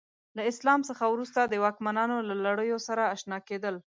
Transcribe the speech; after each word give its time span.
له 0.35 0.41
اسلام 0.51 0.79
څخه 0.89 1.03
وروسته 1.07 1.39
د 1.45 1.53
واکمنانو 1.63 2.17
له 2.29 2.35
لړیو 2.45 2.77
سره 2.87 3.03
اشنا 3.13 3.37
کېدل. 3.49 3.75